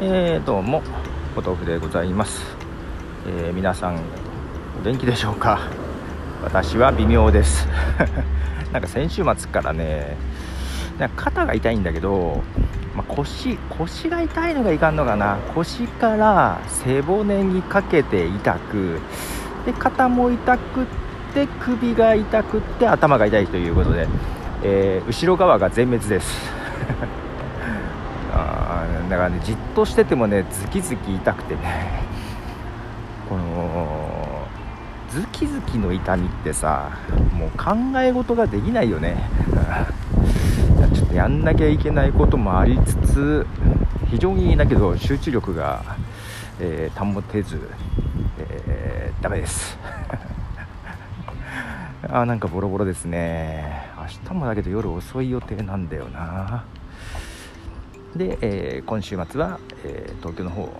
[0.00, 0.80] えー、どうも
[1.36, 2.40] お豆腐でございます、
[3.26, 3.96] えー、皆さん
[4.80, 5.58] お元気でしょうか？
[6.44, 7.66] 私は微妙です。
[8.72, 10.16] なんか先週末からね
[11.00, 12.44] なんか肩が痛いんだけど、
[12.94, 15.38] まあ、腰腰が痛いのがいかんのかな。
[15.52, 19.00] 腰から背骨にかけて痛く
[19.66, 20.86] で肩も痛くっ
[21.34, 24.06] て首が痛くって頭が痛いということで、
[24.62, 26.52] えー、後ろ側が全滅です。
[29.08, 32.02] だからねじっとしててもねズキズキ痛くてね。
[33.28, 34.46] この
[35.10, 36.90] ズキズキの痛みってさ
[37.32, 39.16] もう考え事ができないよね。
[40.94, 43.46] ちょっとやんなきゃいけないこともありつつ
[44.10, 45.82] 非常にだけど集中力が、
[46.60, 47.70] えー、保てず、
[48.38, 49.78] えー、ダメです。
[52.10, 53.88] あなんかボロボロですね。
[53.98, 56.64] 明日もだけど夜遅い予定なんだよな。
[58.16, 60.72] で、えー、今週末は、えー、東京の方行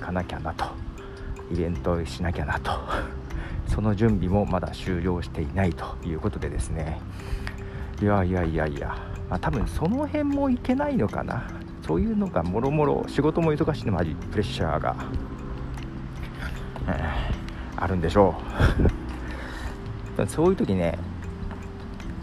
[0.00, 0.66] かなきゃなと。
[1.50, 2.72] イベントしなきゃなと。
[3.66, 7.00] その準備もまだ終了していないということでですね。
[8.00, 8.96] いやいやいやいや、
[9.30, 11.44] まあ、多分その辺もいけないのかな。
[11.86, 14.96] そういうのがもろもろ仕事も忙しいのもありプレッシャーが、
[17.76, 18.34] あるんでしょ
[20.18, 20.26] う。
[20.28, 20.96] そういう時ね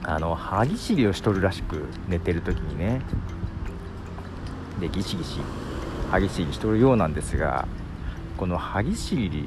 [0.03, 3.02] あの歯ぎしりをしとるらしく寝てる時にね
[4.82, 5.40] でギシギシ
[6.10, 7.68] 歯ぎしりしとるようなんですが
[8.36, 9.46] この歯ぎしり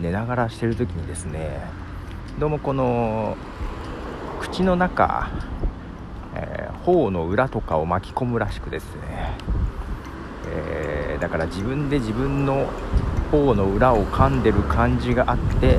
[0.00, 1.60] 寝ながらしてる時にですね
[2.38, 3.36] どうもこの
[4.40, 5.30] 口の中、
[6.34, 9.36] えー、頬の裏とかを巻き込むらしくですね、
[10.48, 12.68] えー、だから自分で自分の
[13.30, 15.78] 頬の裏を噛んでる感じがあって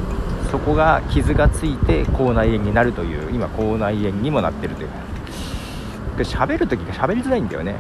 [0.50, 4.90] そこが傷がついて口内炎になるという今口内炎にもなってるという。
[6.20, 7.76] 喋る時が喋りづらいんだよね。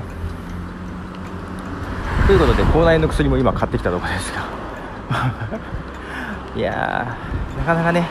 [2.25, 4.47] ということで口内炎の薬も今買ってきたところですが。
[6.55, 8.07] いやーなかなかね。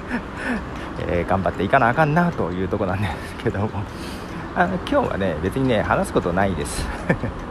[1.08, 3.70] えー、頑張っていかなあかんなというとこなんですけども。
[4.54, 6.86] あの今日はね別にね話すことないです。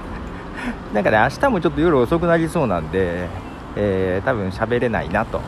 [0.93, 3.27] なんかね明日もちょっと夜遅くなりそうなんで、
[3.75, 5.41] えー、多分喋れないなと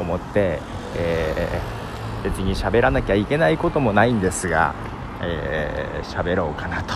[0.00, 0.60] 思って、
[0.96, 4.72] えー、別に喋らなきゃいけないこともないんですが
[5.20, 6.94] 喋、えー、ろうかなと。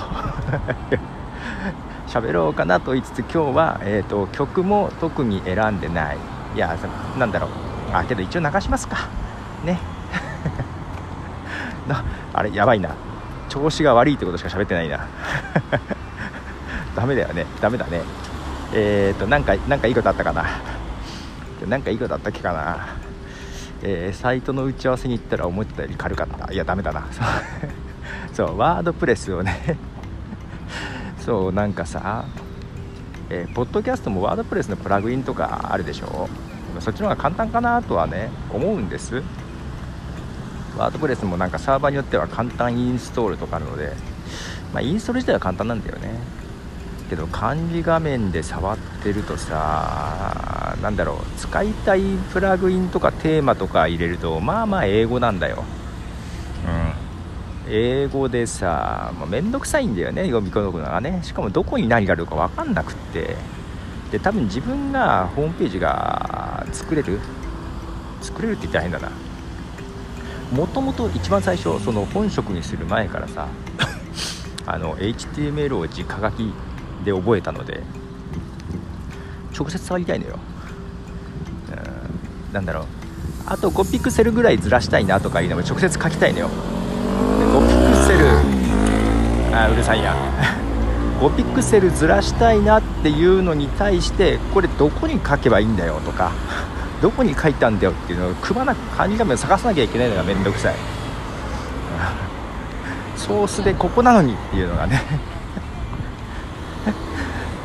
[2.17, 6.19] 喋ろうかなと言いつつ今日は、えーと、曲も特に選んでない。
[6.55, 6.75] いや
[7.19, 7.51] なんだろう。
[7.93, 9.09] あけど一応流しますか。
[9.65, 9.79] ね。
[11.87, 12.95] なあれやばいな。
[13.51, 15.07] 調子が悪いってことしか喋ってないな。
[16.97, 17.45] ダメだよね。
[17.61, 18.01] ダメだね。
[18.73, 20.45] えっ、ー、となんかなんかいいことあったかな。
[21.69, 22.97] なんかいいことあったっけかな。
[23.83, 26.51] えー、サイトの打ち合わせに行ったら思ってたより軽かった。
[26.51, 27.07] いやダメだな。
[28.33, 29.77] そうワードプレスをね。
[31.27, 32.25] そうなんかさ、
[33.31, 36.29] えー、ポッドキャストもワードプレスのプラグインとかあるでしょ？
[36.79, 39.25] そっちの方が簡単かなとはね思うんです。
[40.79, 43.93] ワードプレスもなんかサーバーによっては簡単インストールとかあるので、
[44.73, 46.11] まあ、インストール自体は簡単なんだよね。
[47.11, 55.65] けど漢字画面で触ってるとさなんだろう使いたいプラグインとかテーマとか入れるとまあまあ英語なんだよ。
[57.69, 61.21] 英語でさめんどくさいんだよね読み込むのがね。
[61.23, 63.37] しかもどこに何があるか分かんなくって。
[64.11, 67.19] で多分自分がホームページが作れる？
[68.23, 69.11] 作れるって言ったら変だな。
[70.53, 73.49] もともと一番最初その本職にする前からさ
[74.65, 76.53] あの HTML を直書き
[77.05, 77.83] で覚えたので
[79.59, 80.39] 直接触りたいのよ、
[82.49, 82.85] うん、なんだろう。
[83.49, 86.49] あと5ピクセルぐらいずらしたいなとかいうのも直接書きたいのよ。
[86.49, 86.76] 5ピクセル
[89.57, 90.15] あうるさいや。
[91.21, 96.33] 5ピクセルずらしたいなっていうのに対してこれどこに書けばいいんだよとか
[97.01, 100.75] どこに書いたんだよっていうのをくまなく漢字画面を探さなきゃいけないのがめんどくさい。
[103.17, 105.03] ソースでここなのにっていうのがね。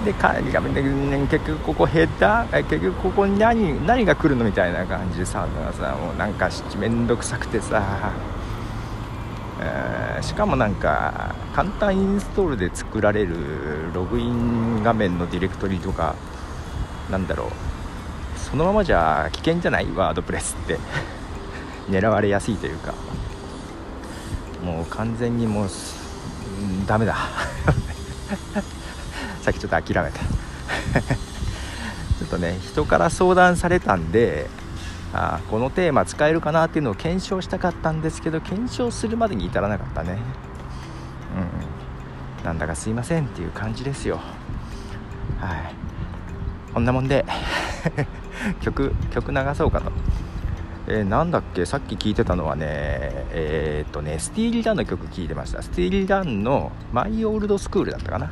[0.05, 5.45] で漢字画面で、結局ここヘッダー結局ここに何何が来るのみたいな感じでさ
[5.79, 6.49] さもうなんか
[6.79, 7.83] めんどくさくてさ。
[9.61, 16.15] え、しかもなんか簡単インストールで作られるログイン画面のディレクトリとか
[17.09, 17.49] なんだろう
[18.39, 19.87] そのままじゃ危険じゃない？
[19.95, 20.77] ワードプレスって。
[21.89, 22.93] 狙われやすいというか。
[24.63, 25.69] もう完全にもう
[26.85, 27.15] ダメだ。
[29.41, 30.19] さっきちょっと諦めた。
[32.19, 34.49] ちょっとね人から相談されたんで
[35.13, 40.17] あこのテーマ使えるかなっていうのを検証したかったんですけど検証するまでに至らなかったね。
[41.35, 44.19] うんなんだかすいませんっていう感じですよ。
[45.39, 45.75] はい。
[46.73, 47.25] こんなもんで
[48.61, 49.91] 曲曲流そうかと、
[50.87, 51.65] えー、なんだっけ？
[51.65, 52.65] さっき聞いてたのはね
[53.31, 55.61] えー、っとねスティーリー・ダンの曲聴いてました。
[55.61, 58.31] スティーリー・ダンの「マイ・オールド・スクール」だったかな。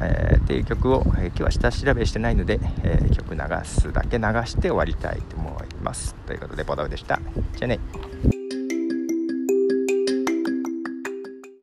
[0.00, 6.14] えー、っていう曲を、えー、今日は下調べしてないので、えー、曲流すだけ流して終わりたいと思います。
[6.26, 7.20] ということでボドウでした。
[7.56, 8.13] じゃあね。